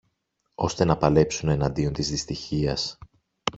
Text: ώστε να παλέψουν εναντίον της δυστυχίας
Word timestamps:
ώστε 0.55 0.85
να 0.85 0.97
παλέψουν 0.97 1.49
εναντίον 1.49 1.93
της 1.93 2.09
δυστυχίας 2.09 2.97